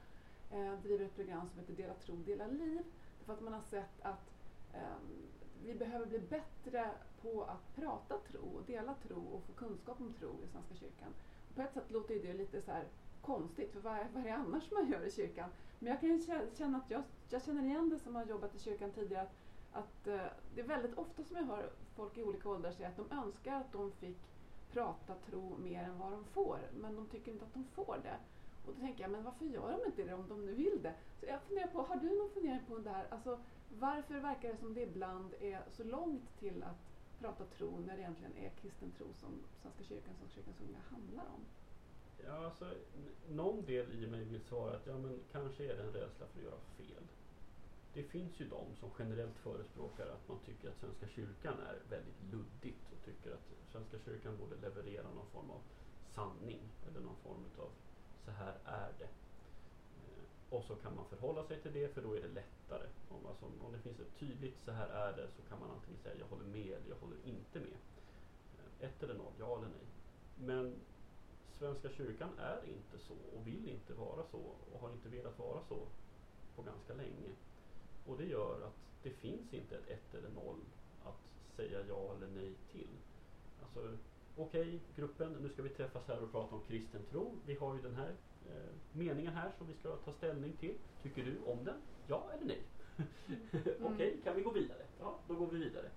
[0.51, 2.81] eh, driver ett program som heter Dela tro, dela liv.
[3.25, 4.31] För att man har sett att
[4.73, 5.27] ehm,
[5.63, 10.13] vi behöver bli bättre på att prata tro och dela tro och få kunskap om
[10.13, 11.13] tro i Svenska kyrkan.
[11.49, 12.85] Och på ett sätt låter det lite så här
[13.21, 15.49] konstigt, för vad är, vad är det annars man gör i kyrkan?
[15.79, 16.21] Men jag kan ju
[16.57, 19.33] känna att jag, jag känner igen det som har jobbat i kyrkan tidigare, att,
[19.71, 22.97] att eh, det är väldigt ofta som jag hör folk i olika åldrar säga att
[22.97, 24.17] de önskar att de fick
[24.71, 28.17] prata tro mer än vad de får, men de tycker inte att de får det.
[28.65, 30.93] Och då tänker jag, men varför gör de inte det om de nu vill det?
[31.19, 33.07] Så jag funderar på, har du någon fundering på det här?
[33.09, 33.39] Alltså,
[33.79, 38.01] varför verkar det som det ibland är så långt till att prata tro när det
[38.01, 39.29] egentligen är kristen tro som
[39.61, 41.41] Svenska kyrkan, Svenska kyrkans unga handlar om?
[42.27, 42.65] Ja, alltså,
[43.29, 46.39] någon del i mig vill svara att ja, men kanske är det en rädsla för
[46.39, 47.03] att göra fel.
[47.93, 52.23] Det finns ju de som generellt förespråkar att man tycker att Svenska kyrkan är väldigt
[52.31, 55.61] luddigt och tycker att Svenska kyrkan borde leverera någon form av
[56.15, 57.69] sanning eller någon form av
[58.25, 59.09] så här är det.
[60.01, 62.87] Eh, och så kan man förhålla sig till det för då är det lättare.
[63.09, 66.01] Om, alltså, om det finns ett tydligt så här är det så kan man antingen
[66.01, 67.77] säga jag håller med eller jag håller inte med.
[68.57, 69.87] Eh, ett eller noll, ja eller nej.
[70.35, 70.75] Men
[71.61, 74.37] Svenska kyrkan är inte så och vill inte vara så
[74.73, 75.77] och har inte velat vara så
[76.55, 77.29] på ganska länge.
[78.05, 80.59] Och det gör att det finns inte ett ett eller noll
[81.05, 82.87] att säga ja eller nej till.
[83.63, 83.97] Alltså,
[84.37, 87.31] okej gruppen, nu ska vi träffas här och prata om kristen tro.
[87.45, 88.15] Vi har ju den här
[88.49, 90.75] eh, meningen här som vi ska ta ställning till.
[91.03, 91.81] Tycker du om den?
[92.07, 92.61] Ja eller nej?
[93.83, 94.85] okej, kan vi gå vidare?
[94.99, 95.89] Ja, då går vi vidare.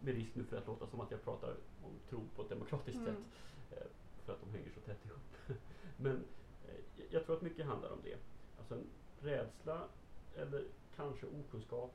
[0.00, 1.50] Med risk nu för att låta som att jag pratar
[1.84, 3.14] om tro på ett demokratiskt Mm.
[3.14, 3.24] sätt.
[3.70, 3.86] Eh,
[4.28, 5.58] för att de hänger så tätt ihop.
[5.96, 6.24] Men
[6.68, 8.16] eh, jag tror att mycket handlar om det.
[8.58, 8.86] Alltså en
[9.20, 9.88] rädsla
[10.36, 10.64] eller
[10.96, 11.92] kanske okunskap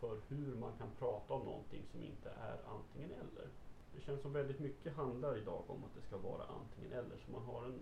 [0.00, 3.48] för hur man kan prata om någonting som inte är antingen eller.
[3.94, 7.16] Det känns som väldigt mycket handlar idag om att det ska vara antingen eller.
[7.26, 7.80] Så man har en,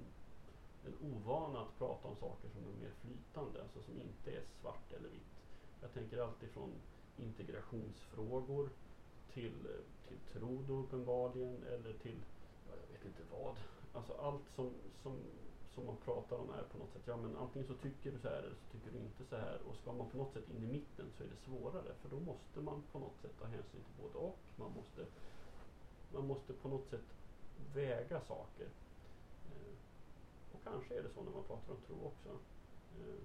[0.86, 4.92] en ovana att prata om saker som är mer flytande, alltså som inte är svart
[4.92, 5.34] eller vitt.
[5.80, 6.72] Jag tänker alltid från
[7.16, 8.70] integrationsfrågor
[9.32, 12.20] till, eh, till tro då uppenbarligen eller till,
[12.68, 13.56] ja, jag vet inte vad.
[13.92, 14.70] Alltså allt som,
[15.02, 15.16] som,
[15.74, 18.28] som man pratar om är på något sätt, ja men antingen så tycker du så
[18.28, 19.58] här eller så tycker du inte så här.
[19.68, 22.20] Och ska man på något sätt in i mitten så är det svårare för då
[22.20, 24.38] måste man på något sätt ta hänsyn till både och.
[24.56, 25.06] Man måste,
[26.12, 27.08] man måste på något sätt
[27.74, 28.68] väga saker.
[29.50, 29.74] Eh,
[30.52, 32.28] och kanske är det så när man pratar om tro också.
[33.00, 33.20] Eh,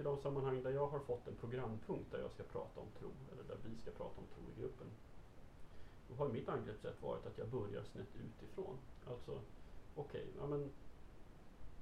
[0.00, 3.10] I de sammanhang där jag har fått en programpunkt där jag ska prata om tro,
[3.32, 4.86] eller där vi ska prata om tro i gruppen,
[6.08, 8.76] då har mitt angreppssätt varit att jag börjar snett utifrån.
[9.10, 9.40] Alltså,
[9.98, 10.70] okej, ja, men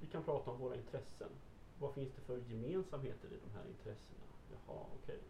[0.01, 1.31] vi kan prata om våra intressen.
[1.79, 4.27] Vad finns det för gemensamheter i de här intressena?
[4.53, 5.21] Jaha, okej.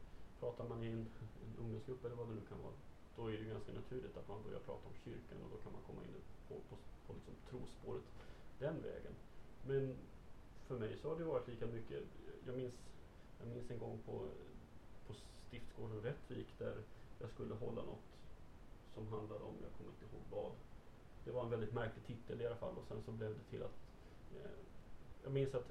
[0.41, 1.07] Pratar man i en,
[1.45, 2.73] en ungdomsgrupp eller vad det nu kan vara,
[3.17, 5.73] då är det ju ganska naturligt att man börjar prata om kyrkan och då kan
[5.73, 6.15] man komma in
[6.49, 8.05] på, på, på liksom trospåret
[8.59, 9.15] den vägen.
[9.67, 9.97] Men
[10.67, 12.05] för mig så har det varit lika mycket,
[12.47, 12.75] jag minns,
[13.39, 14.29] jag minns en gång på,
[15.07, 15.15] på
[15.49, 16.77] stiftsgården Rättvik där
[17.19, 18.09] jag skulle hålla något
[18.95, 20.53] som handlade om, jag kommer inte ihåg vad.
[21.27, 23.63] Det var en väldigt märklig titel i alla fall och sen så blev det till
[23.63, 23.77] att
[24.37, 24.51] eh,
[25.25, 25.71] jag minns att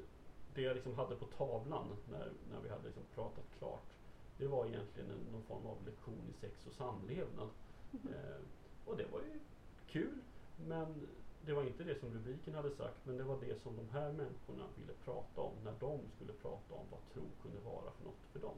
[0.54, 3.96] det jag liksom hade på tavlan när, när vi hade liksom pratat klart
[4.38, 7.50] det var egentligen en, någon form av lektion i sex och samlevnad.
[7.92, 8.14] Mhm.
[8.14, 8.42] Eh,
[8.86, 9.40] och det var ju
[9.88, 10.22] kul
[10.68, 11.08] men
[11.46, 14.12] det var inte det som rubriken hade sagt men det var det som de här
[14.12, 18.26] människorna ville prata om när de skulle prata om vad tro kunde vara för något
[18.32, 18.58] för dem.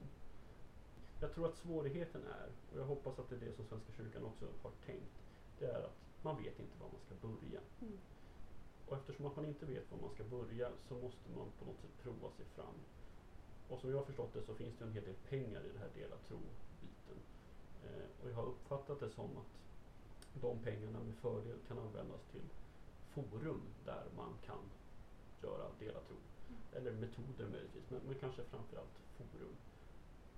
[1.22, 4.24] Jag tror att svårigheten är, och jag hoppas att det är det som Svenska kyrkan
[4.24, 5.14] också har tänkt,
[5.60, 7.62] det är att man vet inte var man ska börja.
[7.82, 7.98] Mm.
[8.88, 11.80] Och eftersom att man inte vet var man ska börja så måste man på något
[11.82, 12.78] sätt prova sig fram.
[13.70, 15.80] Och som jag har förstått det så finns det en hel del pengar i det
[15.80, 17.20] här dela tro-biten.
[17.86, 19.54] Eh, och jag har uppfattat det som att
[20.42, 22.48] de pengarna med fördel kan användas till
[23.14, 24.64] forum där man kan
[25.44, 26.18] göra dela tro.
[26.74, 29.56] Eller metoder möjligtvis, men, men kanske framförallt forum.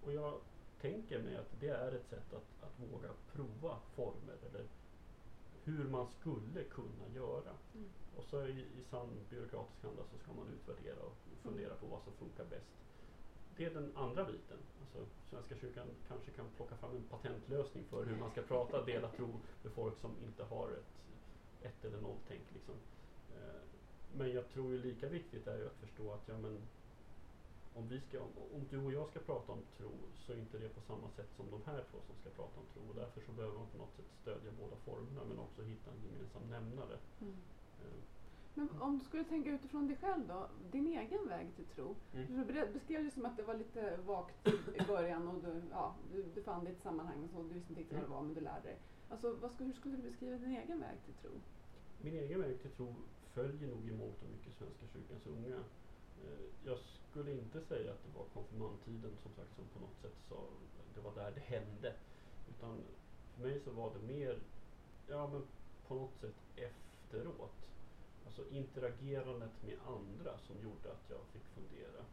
[0.04, 0.40] Och jag
[0.82, 4.66] tänker mig att det är ett sätt att, att våga prova former eller
[5.70, 7.54] hur man skulle kunna göra.
[7.76, 7.90] Mm.
[8.18, 12.02] Och så i, i sann byråkratisk anda så ska man utvärdera och fundera på vad
[12.04, 12.74] som funkar bäst.
[13.58, 14.58] Det är den andra biten.
[14.82, 19.10] Alltså, Svenska kyrkan kanske kan plocka fram en patentlösning för hur man ska prata dela
[19.10, 19.28] tro
[19.64, 21.00] med folk som inte har ett
[21.62, 22.42] ett eller nolltänk.
[22.54, 22.76] Liksom.
[23.36, 23.62] Eh,
[24.18, 26.58] men jag tror ju lika viktigt är ju att förstå att ja, men,
[27.74, 28.18] om, vi ska,
[28.56, 31.30] om du och jag ska prata om tro så är inte det på samma sätt
[31.38, 32.82] som de här två som ska prata om tro.
[32.90, 36.02] Och därför så behöver man på något sätt stödja båda formerna men också hitta en
[36.06, 36.98] gemensam nämnare.
[37.22, 37.34] Mm.
[37.82, 38.00] Eh,
[38.54, 41.96] Men om du skulle tänka utifrån dig själv då, din egen väg till tro.
[42.14, 42.48] Mm.
[42.48, 46.24] Du beskrev det som att det var lite vagt i början och du, ja, du,
[46.36, 48.42] du fann ditt sammanhang och så, du visste inte riktigt vad det var men du
[48.42, 48.78] lärde dig.
[49.10, 51.32] Alltså, vad hur skulle du beskriva din egen väg till tro?
[52.02, 52.96] Min egen väg till tro
[53.34, 55.56] följer nog i mångt och mycket Svenska kyrkans unga.
[56.24, 56.78] Eh, Jag
[57.10, 60.36] skulle inte säga att det var konfirmandtiden som sagt som på något sätt sa
[60.96, 61.94] det var där det hände.
[62.50, 62.84] Utan
[63.34, 64.40] för mig så var det mer,
[65.08, 65.44] ja men
[65.88, 67.56] på något sätt efteråt.
[68.26, 72.06] Alltså interagerandet med andra som gjorde att jag fick fundera.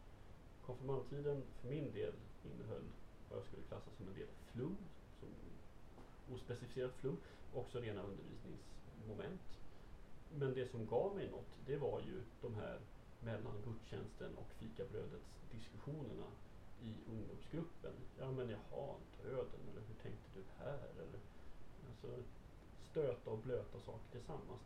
[0.65, 2.85] Konfirmandtiden för min del innehöll
[3.29, 4.77] vad jag skulle klassa som en del flum,
[5.19, 5.29] som
[6.35, 7.17] ospecificerat flum,
[7.53, 9.41] också rena undervisningsmoment.
[10.39, 12.79] Men det som gav mig något, det var ju de här
[13.19, 16.27] mellan gudstjänsten och fikabrödets diskussionerna
[16.81, 17.93] i ungdomsgruppen.
[18.19, 20.89] Ja men jaha, döden, eller hur tänkte du här?
[20.91, 21.19] Eller,
[21.89, 22.23] alltså,
[22.91, 24.61] stöta och blöta saker tillsammans.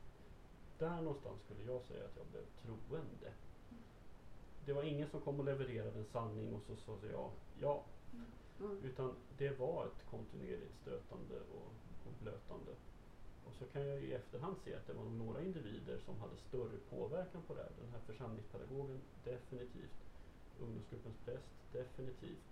[0.80, 3.34] Där någonstans skulle jag säga att jag blev troende.
[4.66, 7.84] Det var ingen som kom och levererade en sanning och så sa jag ja.
[8.60, 8.78] Mm.
[8.84, 11.72] Utan det var ett kontinuerligt stötande och,
[12.06, 12.72] och blötande.
[13.46, 16.78] Och så kan jag i efterhand se att det var några individer som hade större
[16.90, 17.72] påverkan på det här.
[17.82, 19.98] Den här församlingspedagogen, definitivt.
[20.62, 22.46] Ungdomsgruppens präst, definitivt.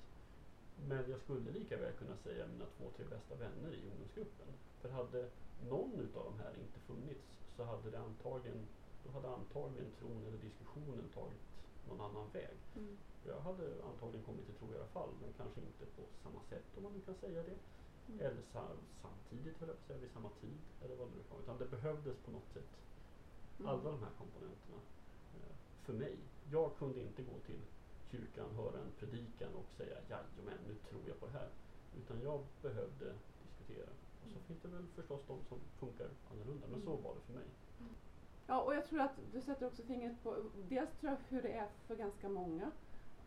[0.88, 4.48] Men jag skulle lika väl kunna säga mina två, tre bästa vänner i ungdomsgruppen.
[4.82, 5.30] För hade
[5.70, 7.26] någon utav de här inte funnits
[7.56, 8.68] så hade det antagligen,
[9.04, 11.44] då hade antagligen tron eller diskussionen tagit
[11.88, 12.58] någon annan väg.
[12.76, 12.98] Mm.
[13.28, 16.68] Jag hade antagligen kommit till tro i alla fall, men kanske inte på samma sätt
[16.78, 17.58] om man nu kan säga det.
[18.10, 18.20] Mm.
[18.26, 20.58] Eller sa- samtidigt, höll jag på att säga, vid samma tid.
[20.84, 21.42] Eller vad det nu vara.
[21.44, 22.72] Utan det behövdes på något sätt
[23.60, 23.70] Mm.
[23.72, 24.80] alla de här komponenterna
[25.38, 26.16] eh, för mig.
[26.52, 27.62] Jag kunde inte gå till
[28.12, 31.50] kyrkan, höra en predikan och säga jajamän, nu tror jag på det här.
[32.00, 33.90] Utan jag behövde diskutera.
[34.24, 34.44] Och så Mm.
[34.48, 37.04] finns det väl förstås de som funkar annorlunda, men så Mm.
[37.04, 37.48] var det för mig.
[38.48, 40.36] Ja, och jag tror att du sätter också fingret på
[40.70, 42.72] dels tror jag hur det är för ganska många.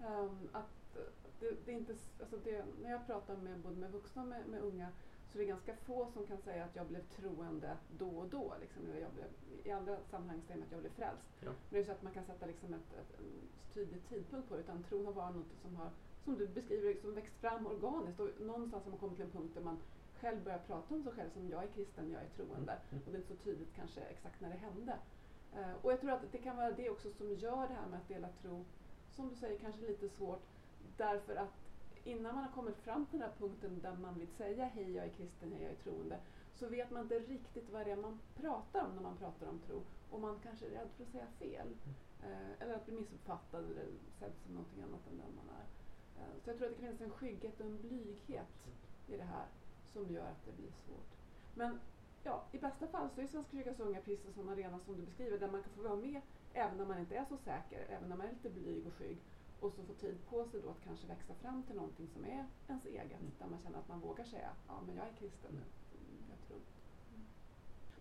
[0.01, 0.97] Ehm, att
[1.42, 4.46] det, det är inte, alltså det, när jag pratar med både med vuxna och med,
[4.48, 4.88] med unga
[5.28, 8.55] så är det ganska få som kan säga att jag blev troende då och då.
[8.61, 9.26] Liksom, jag blev,
[9.64, 11.22] I andra sammanhang säger man att jag blev frälst.
[11.40, 11.47] Ja.
[11.47, 14.55] Men det är så att man kan sätta liksom ett, ett, en tydlig tidpunkt på
[14.55, 14.61] det.
[14.61, 15.90] Utan tron har varit något som har,
[16.24, 18.20] som du beskriver, som växt fram organiskt.
[18.20, 19.78] Och någonstans har man kommit till en punkt där man
[20.20, 22.72] själv börjar prata om sig själv som jag är kristen, jag är troende.
[22.90, 23.03] Mm.
[23.07, 24.97] Och det är inte så tydligt kanske exakt när det hände.
[25.57, 27.99] Eh, och jag tror att det kan vara det också som gör det här med
[27.99, 28.64] att dela tro,
[29.11, 30.43] som du säger, kanske lite svårt.
[30.97, 31.55] Därför att
[32.05, 35.05] innan man har kommit fram till den här punkten där man vill säga hej jag
[35.05, 36.20] är kristen, hej jag är troende,
[36.55, 39.59] så vet man inte riktigt vad det är man pratar om när man pratar om
[39.66, 39.82] tro.
[40.11, 41.68] Och man kanske är rädd för att säga fel.
[42.22, 43.86] Eh, eller att bli missuppfattad eller
[44.18, 45.66] sedd som någonting annat än den man är.
[46.22, 48.55] Eh, så jag tror att det kan finnas en skygghet och en blyghet
[49.09, 49.47] i det här
[49.93, 51.12] som gör att det blir svårt.
[51.55, 51.80] Men
[52.24, 55.03] ja, i bästa fall så är Svenska kyrkans unga precis en sån arena som du
[55.03, 56.20] beskriver där man kan få vara med
[56.53, 59.18] även när man inte är så säker, även när man är lite blyg och skygg
[59.63, 62.47] och så få tid på sig då att kanske växa fram till någonting som är
[62.69, 63.33] ens eget, Mm.
[63.39, 65.61] där man känner att man vågar säga ja men jag är kristen nu.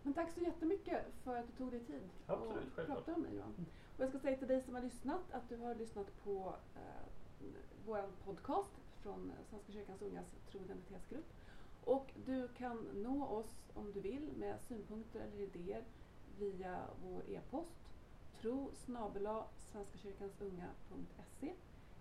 [0.03, 2.87] Men tack så jättemycket för att du tog dig tid Absolut, och självklart.
[2.87, 3.53] pratade om mig Johan.
[3.57, 3.65] Mm.
[3.97, 7.05] Och jag ska säga till dig som har lyssnat att du har lyssnat på eh,
[7.85, 11.25] vår podcast från Svenska kyrkans ungas tro och identitetsgrupp.
[11.83, 15.83] Och du kan nå oss om du vill med synpunkter eller idéer
[16.39, 17.75] via vår e-post
[18.41, 18.71] tro
[19.71, 21.53] svenskakyrkansunga.se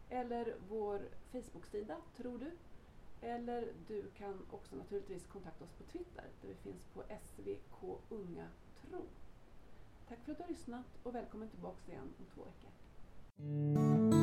[0.09, 1.01] eller vår
[1.33, 2.51] Facebook-sida Tror du?
[3.27, 7.03] Eller du kan också naturligtvis kontakta oss på Twitter där vi finns på
[7.37, 9.03] svkungatro.
[10.09, 14.20] Tack för att du har lyssnat och välkommen tillbaka igen om två veckor.